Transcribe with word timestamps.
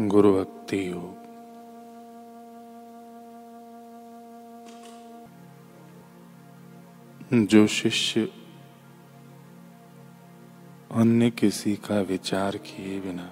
गुरु 0.00 0.40
भक्ति 0.40 0.90
योग। 0.90 1.22
जो 7.34 7.66
शिष्य 7.66 8.28
अन्य 10.92 11.30
किसी 11.30 11.76
का 11.76 12.00
विचार 12.00 12.56
किए 12.56 13.00
बिना 13.00 13.30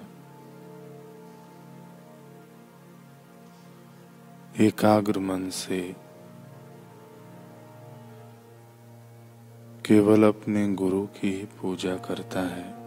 एकाग्र 4.59 5.19
मन 5.19 5.49
से 5.49 5.95
केवल 9.85 10.23
अपने 10.23 10.73
गुरु 10.73 11.05
की 11.05 11.45
पूजा 11.45 11.95
करता 11.95 12.41
है 12.41 12.80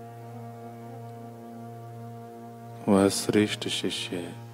वह 2.88 3.08
श्रेष्ठ 3.08 3.68
शिष्य 3.68 4.16
है। 4.16 4.44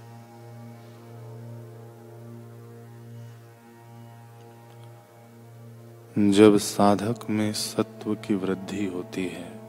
जब 6.30 6.56
साधक 6.56 7.30
में 7.30 7.52
सत्व 7.52 8.14
की 8.14 8.34
वृद्धि 8.34 8.86
होती 8.86 9.28
है, 9.28 9.60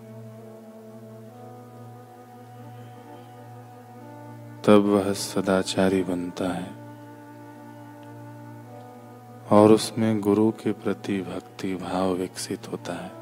तब 4.62 4.84
वह 4.86 5.14
सदाचारी 5.14 6.04
बनता 6.04 6.54
है 6.54 6.72
और 9.52 9.72
उसमें 9.72 10.22
गुरु 10.22 10.52
के 10.52 10.72
प्रति 10.72 11.22
भक्ति 11.22 11.76
भाव 11.76 12.14
विकसित 12.14 12.72
होता 12.72 12.94
है। 12.94 13.21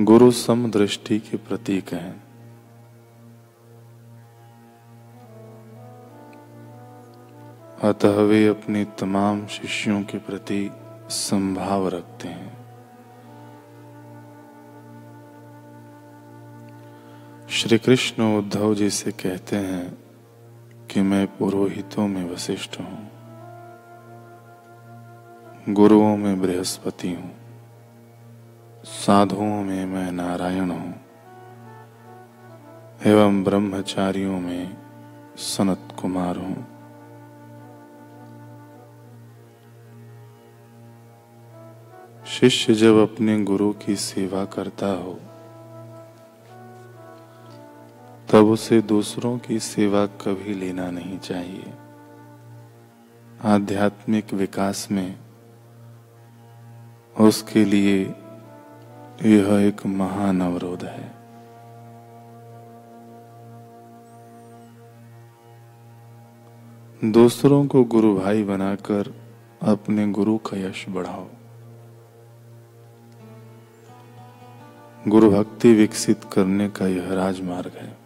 गुरु 0.00 0.30
समदृष्टि 0.30 1.18
के 1.18 1.36
प्रतीक 1.36 1.92
हैं। 1.92 2.24
अतः 7.82 8.20
वे 8.20 8.46
अपने 8.46 8.84
तमाम 8.84 9.46
शिष्यों 9.46 10.02
के 10.02 10.18
प्रति 10.18 10.70
संभाव 11.08 11.88
रखते 11.88 12.28
हैं। 12.28 12.58
श्री 17.50 17.78
कृष्ण 17.78 18.38
उद्धव 18.38 18.74
जी 18.74 18.90
से 18.90 19.12
कहते 19.12 19.56
हैं 19.56 19.98
कि 20.86 21.00
मैं 21.00 21.26
पुरोहितों 21.26 22.08
में 22.08 22.30
वशिष्ठ 22.30 22.80
हूँ। 22.80 23.10
गुरुओं 25.68 26.16
में 26.16 26.40
बृहस्पति 26.40 27.12
हूँ। 27.14 27.39
साधुओं 29.00 29.62
में 29.64 29.86
मैं 29.86 30.10
नारायण 30.12 30.70
हूँ, 30.70 30.94
एवं 33.06 33.42
ब्रह्मचारियों 33.44 34.40
में 34.40 34.76
सनत 35.36 35.96
कुमार 36.00 36.36
हूँ। 36.36 36.66
शिष्य 42.26 42.74
जब 42.74 43.00
अपने 43.02 43.42
गुरु 43.44 43.72
की 43.72 43.96
सेवा 43.96 44.44
करता 44.44 44.92
हो, 44.94 45.18
तब 48.28 48.50
उसे 48.50 48.82
दूसरों 48.82 49.38
की 49.38 49.58
सेवा 49.60 50.06
कभी 50.06 50.54
लेना 50.54 50.90
नहीं 50.90 51.18
चाहिए। 51.18 51.72
आध्यात्मिक 53.44 54.34
विकास 54.34 54.88
में 54.90 55.18
उसके 57.16 57.64
लिए 57.64 58.14
यह 59.24 59.68
एक 59.68 59.86
महान 59.86 60.40
अवरोध 60.40 60.84
है। 60.84 61.12
दूसरों 67.04 67.66
को 67.66 67.84
गुरु 67.84 68.16
भाई 68.16 68.42
बनाकर 68.42 69.14
अपने 69.62 70.10
गुरु 70.10 70.38
का 70.38 70.56
यश 70.56 70.86
बढ़ाओ। 70.88 71.26
गुरु 75.08 75.30
भक्ति 75.30 75.74
विकसित 75.74 76.24
करने 76.32 76.68
का 76.68 76.86
यह 76.86 77.12
राजमार्ग 77.12 77.72
है। 77.76 77.99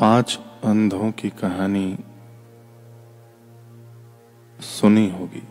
पाँच 0.00 0.38
अंधों 0.64 1.12
की 1.12 1.30
कहानी 1.30 1.98
सुनी 4.60 5.10
होगी। 5.10 5.42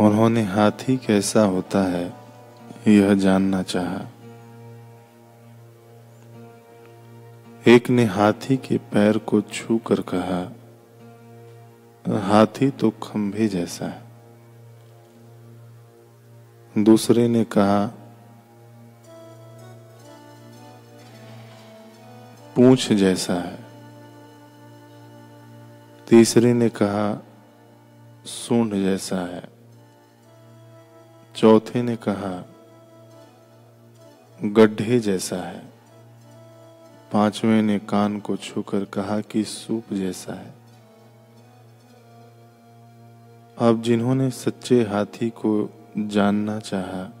उन्होंने 0.00 0.42
हाथी 0.42 0.96
कैसा 0.96 1.42
होता 1.42 1.82
है, 1.82 2.14
यह 2.88 3.14
जानना 3.14 3.62
चाहा। 3.62 4.00
एक 7.66 7.90
ने 7.90 8.04
हाथी 8.04 8.56
के 8.56 8.78
पैर 8.78 9.18
को 9.18 9.40
छू 9.40 9.78
कर 9.78 10.00
कहा, 10.00 10.52
हाथी 12.22 12.70
तो 12.70 12.90
खंभे 12.90 13.48
जैसा 13.48 13.86
है। 13.86 14.06
दूसरे 16.84 17.28
ने 17.28 17.44
कहा 17.44 18.05
पूछ 22.56 22.92
जैसा 22.92 23.34
है। 23.34 23.58
तीसरे 26.08 26.54
ने 26.54 26.68
कहा, 26.68 27.24
सूंड 28.24 28.74
जैसा 28.74 29.16
है। 29.16 29.48
चौथे 31.36 31.82
ने 31.82 31.96
कहा, 31.96 32.48
गड्ढे 34.42 35.00
जैसा 35.00 35.36
है। 35.36 35.62
पाँचवें 37.12 37.62
ने 37.62 37.78
कान 37.78 38.20
को 38.20 38.36
छूकर 38.36 38.84
कहा 38.84 39.20
कि 39.20 39.44
सूप 39.44 39.94
जैसा 39.94 40.34
है। 40.34 40.54
अब 43.58 43.82
जिन्होंने 43.82 44.30
सच्चे 44.30 44.82
हाथी 44.82 45.30
को 45.30 45.70
जानना 45.98 46.60
चाहा 46.60 47.15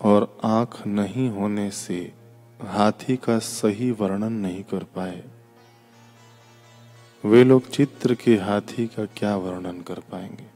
और 0.00 0.38
आँख 0.44 0.86
नहीं 0.86 1.28
होने 1.30 1.70
से 1.70 2.12
हाथी 2.62 3.16
का 3.16 3.38
सही 3.38 3.90
वर्णन 3.90 4.32
नहीं 4.32 4.62
कर 4.62 4.84
पाए। 4.84 5.22
वे 7.24 7.44
लोग 7.44 7.70
चित्र 7.70 8.14
के 8.14 8.36
हाथी 8.36 8.86
का 8.86 9.04
क्या 9.04 9.36
वर्णन 9.36 9.80
कर 9.80 10.00
पाएँगे? 10.00 10.46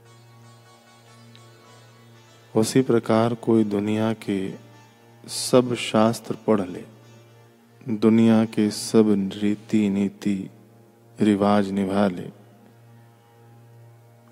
उसी 2.54 2.82
प्रकार 2.82 3.34
कोई 3.34 3.64
दुनिया 3.64 4.12
के 4.12 4.52
सब 5.28 5.74
शास्त्र 5.74 6.36
पढ़ 6.46 6.60
ले, 6.60 6.84
दुनिया 7.88 8.44
के 8.44 8.70
सब 8.70 9.30
रीति 9.34 9.88
नीति 9.88 10.50
रिवाज 11.20 11.70
निभा 11.70 12.06
ले, 12.06 12.28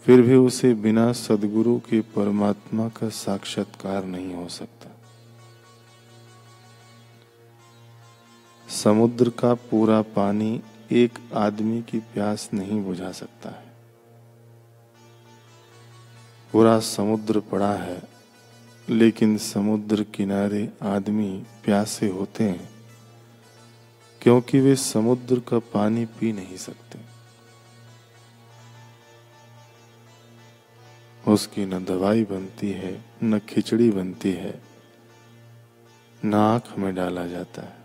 फिर 0.06 0.22
भी 0.22 0.34
उसे 0.34 0.74
बिना 0.74 1.12
सदगुरु 1.12 1.78
के 1.78 2.00
परमात्मा 2.00 2.88
का 2.88 3.08
साक्षात्कार 3.08 4.04
नहीं 4.04 4.34
हो 4.34 4.48
सकता। 4.48 4.77
समुद्र 8.68 9.30
का 9.30 9.54
पूरा 9.54 10.02
पानी 10.02 10.62
एक 10.92 11.18
आदमी 11.34 11.82
की 11.82 11.98
प्यास 11.98 12.50
नहीं 12.54 12.84
बुझा 12.84 13.12
सकता 13.12 13.50
है। 13.50 13.72
पूरा 16.52 16.80
समुद्र 16.80 17.40
पड़ा 17.40 17.72
है, 17.72 18.02
लेकिन 18.88 19.38
समुद्र 19.38 20.02
किनारे 20.02 20.72
आदमी 20.82 21.44
प्यासे 21.64 22.08
होते 22.08 22.44
हैं, 22.44 22.68
क्योंकि 24.22 24.60
वे 24.60 24.76
समुद्र 24.76 25.40
का 25.40 25.58
पानी 25.58 26.04
पी 26.04 26.32
नहीं 26.32 26.56
सकते। 26.56 26.98
उसकी 31.32 31.66
न 31.66 31.84
दवाई 31.84 32.24
बनती 32.24 32.70
है, 32.70 33.04
न 33.22 33.38
खिचड़ी 33.38 33.90
बनती 33.90 34.32
है, 34.32 34.62
न 36.24 36.34
आँख 36.34 36.78
में 36.78 36.94
डाला 36.94 37.26
जाता 37.26 37.62
है। 37.62 37.77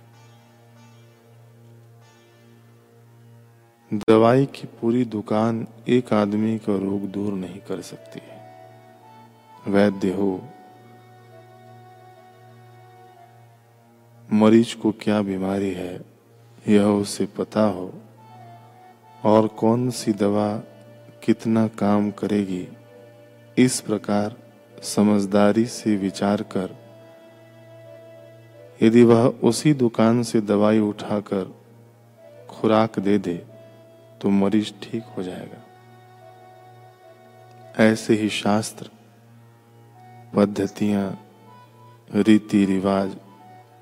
दवाई 3.93 4.45
की 4.45 4.67
पूरी 4.81 5.03
दुकान 5.05 5.67
एक 5.87 6.13
आदमी 6.13 6.57
का 6.57 6.75
रोग 6.77 7.01
दूर 7.11 7.33
नहीं 7.33 7.59
कर 7.59 7.81
सकती 7.81 8.21
वैद्य 9.71 10.11
हो, 10.11 10.41
मरीज़ 14.29 14.75
को 14.75 14.91
क्या 15.01 15.21
बीमारी 15.21 15.71
है, 15.71 15.99
यह 16.65 16.85
उसे 16.85 17.25
पता 17.37 17.63
हो, 17.67 17.93
और 19.25 19.47
कौन 19.47 19.89
सी 19.89 20.13
दवा 20.13 20.49
कितना 21.23 21.67
काम 21.67 22.11
करेगी, 22.11 22.67
इस 23.57 23.79
प्रकार 23.81 24.35
समझदारी 24.83 25.65
से 25.67 25.95
विचार 25.97 26.41
कर, 26.41 26.75
यदि 28.81 29.03
वह 29.03 29.25
उसी 29.43 29.73
दुकान 29.73 30.23
से 30.23 30.41
दवाई 30.41 30.79
उठाकर 30.79 31.53
खुराक 32.49 32.99
दे 32.99 33.17
दे 33.17 33.43
तो 34.23 34.29
मरीज़ 34.29 34.73
ठीक 34.83 35.03
हो 35.03 35.23
जाएगा। 35.23 35.57
ऐसे 37.83 38.13
ही 38.13 38.29
शास्त्र, 38.29 38.89
पद्धतियाँ 40.35 41.27
रीति 42.15 42.65
रिवाज 42.65 43.17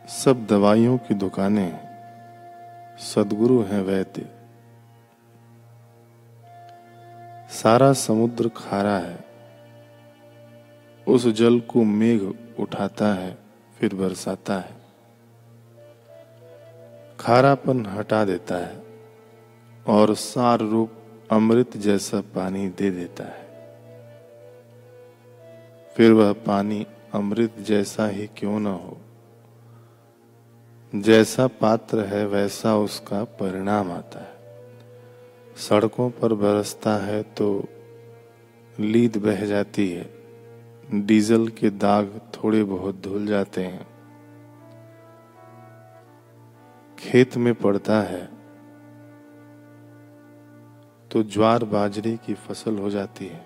सब 0.10 0.46
दवाइयों 0.46 0.98
की 0.98 1.14
दुकानें 1.14 1.64
हैं 1.64 1.92
सदगुरु 2.98 3.62
हैं 3.62 3.82
वैद्य। 3.82 4.30
सारा 7.50 7.94
समुद्र 7.94 8.50
खारा 8.50 8.98
है। 8.98 9.26
उस 11.08 11.28
जल 11.28 11.60
को 11.60 11.84
मेघ 11.84 12.22
उठाता 12.60 13.14
है, 13.14 13.38
फिर 13.80 13.96
बरसाता 13.96 14.54
है। 14.54 14.76
खारापन 17.20 17.86
हटा 17.86 18.26
देता 18.26 18.56
है। 18.56 18.91
और 19.88 20.16
सार 20.16 20.60
रूप 20.60 20.92
अमृत 21.32 21.78
जैसा 21.78 22.22
पानी 22.22 22.68
दे 22.68 22.92
देता 22.92 23.24
है। 23.24 23.42
फिर 25.98 26.12
वह 26.12 26.34
पानी 26.34 26.86
अमृत 27.14 27.60
जैसा 27.60 28.08
ही 28.08 28.28
क्यों 28.28 28.60
न 28.60 28.68
हो? 28.68 28.98
जैसा 30.96 31.48
पात्र 31.48 32.00
है, 32.00 32.28
वैसा 32.28 32.78
उसका 32.78 33.24
परिणाम 33.24 33.92
आता 33.92 34.20
है। 34.20 34.32
सड़कों 35.58 36.10
पर 36.10 36.34
बरसता 36.34 36.96
है 36.98 37.24
तो 37.24 37.66
लीद 38.80 39.18
बह 39.18 39.46
जाती 39.46 39.92
है। 39.92 40.14
डीजल 40.94 41.48
के 41.48 41.70
दाग 41.70 42.22
थोड़े 42.34 42.64
बहुत 42.64 42.96
धुल 42.96 43.26
जाते 43.26 43.64
हैं। 43.64 43.88
खेत 47.00 47.38
में 47.38 47.54
पड़ता 47.54 48.02
है 48.02 48.41
तो 51.12 51.24
ज्वार 51.24 51.64
बाजरे 51.64 52.18
की 52.18 52.34
फ़सल 52.34 52.78
हो 52.78 52.90
जाती 52.90 53.28
है। 53.28 53.46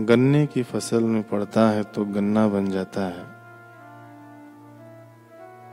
गन्ने 0.00 0.46
की 0.46 0.62
फ़सल 0.62 1.04
में 1.04 1.22
पड़ता 1.22 1.68
है 1.70 1.84
तो 1.84 2.04
गन्ना 2.04 2.48
बन 2.48 2.70
जाता 2.70 3.06
है। 3.06 3.26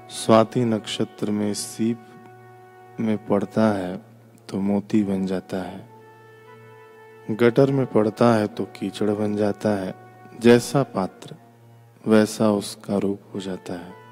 स्वाति 0.09 0.65
नक्षत्र 0.65 1.31
में 1.31 1.53
सीप 1.53 2.06
में 3.00 3.25
पड़ता 3.25 3.68
है 3.74 3.97
तो 4.50 4.59
मोती 4.59 5.03
बन 5.03 5.25
जाता 5.25 5.57
है। 5.57 5.89
गटर 7.31 7.71
में 7.71 7.86
पड़ता 7.86 8.33
है 8.33 8.47
तो 8.47 8.65
कीचड़ 8.65 9.09
बन 9.09 9.36
जाता 9.36 9.69
है। 9.69 9.95
जैसा 10.39 10.83
पात्र, 10.83 11.36
वैसा 12.07 12.51
उसका 12.51 12.97
रूप 12.97 13.21
हो 13.36 13.39
जाता 13.39 13.74
है। 13.74 14.05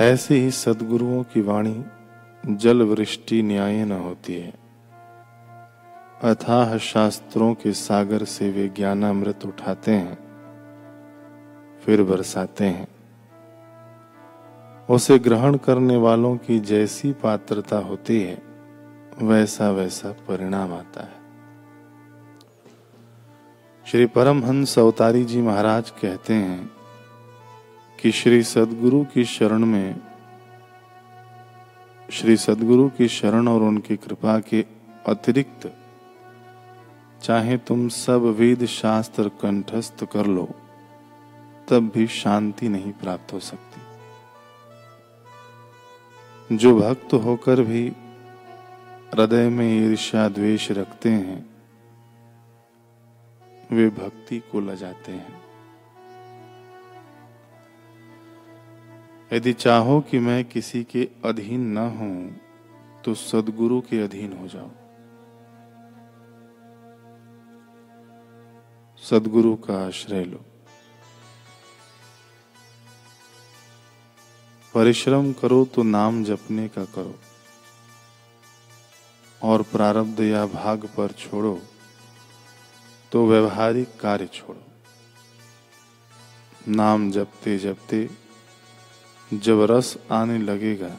ऐसे 0.00 0.34
ही 0.34 0.50
सदगुरुओं 0.50 1.22
की 1.22 1.40
वाणी 1.40 1.84
जल 2.46 2.82
वृष्टि 2.82 3.42
न्याय 3.42 3.84
न 3.84 3.92
होती 3.92 4.34
है। 4.34 4.52
अथाह 6.24 6.76
शास्त्रों 6.78 7.54
के 7.54 7.72
सागर 7.72 8.24
से 8.24 8.50
वे 8.50 8.68
ज्ञानामृत 8.68 9.46
उठाते 9.46 9.90
हैं, 9.90 10.18
फिर 11.80 12.02
बरसाते 12.02 12.64
हैं। 12.64 12.88
उसे 14.90 15.18
ग्रहण 15.18 15.56
करने 15.56 15.96
वालों 15.96 16.36
की 16.36 16.60
जैसी 16.60 17.12
पात्रता 17.12 17.78
होती 17.78 18.20
है, 18.20 18.42
वैसा 19.22 19.70
वैसा 19.70 20.12
परिणाम 20.12 20.72
आता 20.72 21.02
है। 21.02 21.22
श्री 23.86 24.06
परमहंस 24.06 24.78
अवतारी 24.78 25.24
जी 25.24 25.40
महाराज 25.42 25.90
कहते 25.90 26.34
हैं 26.34 26.70
कि 28.02 28.12
श्री 28.12 28.42
सदगुरु 28.42 29.04
की 29.04 29.24
शरण 29.24 29.58
में, 29.58 30.00
श्री 32.12 32.36
सदगुरु 32.36 32.88
की 32.88 33.08
शरण 33.08 33.48
और 33.48 33.62
उनकी 33.62 33.96
कृपा 33.96 34.40
के 34.40 34.64
अतिरिक्त 35.06 35.76
चाहे 37.22 37.58
तुम 37.58 37.88
सब 37.88 38.22
वेद 38.22 38.66
शास्त्र 38.66 39.28
कंठस्थ 39.28 40.04
कर 40.04 40.26
लो, 40.26 40.48
तब 41.68 41.92
भी 41.94 42.06
शांति 42.06 42.68
नहीं 42.68 42.92
प्राप्त 42.92 43.32
हो 43.32 43.40
सकती। 43.40 43.82
जो 46.56 46.80
भक्त 46.80 47.14
होकर 47.14 47.62
भी 47.62 47.92
हृदय 49.14 49.48
में 49.48 49.90
ईर्ष्या 49.90 50.28
द्वेष 50.28 50.70
रखते 50.70 51.08
हैं, 51.08 51.50
वे 53.72 53.88
भक्ति 53.88 54.38
को 54.38 54.60
लजाते 54.60 55.12
हैं। 55.12 55.51
यदि 59.32 59.52
चाहो 59.52 60.00
कि 60.00 60.18
मैं 60.18 60.44
किसी 60.44 60.82
के 60.84 61.08
अधीन 61.24 61.60
न 61.72 61.78
हूँ 61.96 62.16
तो 63.04 63.14
सदगुरु 63.14 63.80
के 63.80 64.00
अधीन 64.00 64.32
हो 64.32 64.46
जाओ। 64.48 64.70
सदगुरु 69.02 69.54
का 69.56 69.74
आश्रय 69.86 70.24
लो। 70.24 70.44
परिश्रम 74.74 75.32
करो 75.32 75.64
तो 75.64 75.82
नाम 75.82 76.22
जपने 76.24 76.68
का 76.68 76.84
करो, 76.94 77.14
और 79.42 79.62
प्रारब्ध 79.72 80.20
या 80.20 80.46
भाग 80.52 80.84
पर 80.96 81.12
छोड़ो 81.18 81.58
तो 83.12 83.26
व्यवहारिक 83.26 83.88
कार्य 84.00 84.26
छोड़ो। 84.34 84.62
नाम 86.68 87.10
जपते 87.10 87.58
जपते 87.58 88.08
जब 89.32 89.60
रस 89.70 89.96
आने 90.10 90.38
लगेगा 90.38 90.96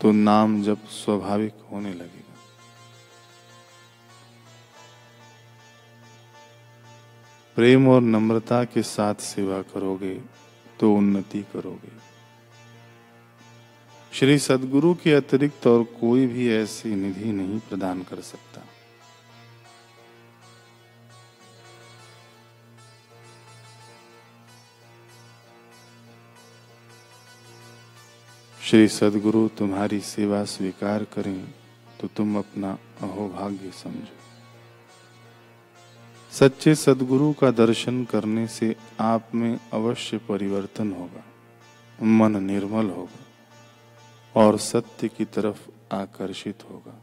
तो 0.00 0.12
नाम 0.12 0.62
जब 0.62 0.86
स्वाभाविक 0.88 1.54
होने 1.72 1.92
लगेगा। 1.92 2.34
प्रेम 7.56 7.88
और 7.88 8.00
नम्रता 8.00 8.62
के 8.64 8.82
साथ 8.82 9.14
सेवा 9.14 9.60
करोगे 9.62 10.14
तो 10.80 10.94
उन्नति 10.94 11.42
करोगे। 11.52 11.92
श्री 14.12 14.38
सदगुरु 14.38 14.94
के 14.94 15.12
अतिरिक्त 15.12 15.66
और 15.66 15.82
कोई 16.00 16.26
भी 16.26 16.48
ऐसी 16.52 16.94
निधि 16.94 17.32
नहीं 17.32 17.58
प्रदान 17.60 18.02
कर 18.02 18.20
सकता। 18.22 18.63
श्री 28.64 28.86
सदगुरु, 28.88 29.48
तुम्हारी 29.48 29.98
सेवा 30.00 30.44
स्वीकार 30.44 31.02
करें 31.14 31.44
तो 32.00 32.08
तुम 32.08 32.36
अपना 32.38 32.70
अहोभाग्य 33.02 33.70
समझो। 33.70 34.16
सच्चे 36.32 36.74
सदगुरु 36.74 37.32
का 37.32 37.50
दर्शन 37.50 38.04
करने 38.04 38.46
से 38.48 38.74
आप 39.00 39.34
में 39.34 39.58
अवश्य 39.72 40.18
परिवर्तन 40.28 40.92
होगा, 40.92 41.24
मन 41.98 42.42
निर्मल 42.42 42.88
होगा, 42.90 43.24
और 44.34 44.58
सत्य 44.60 45.08
की 45.08 45.24
तरफ़ 45.26 45.68
आकर्षित 45.94 46.64
होगा। 46.70 47.00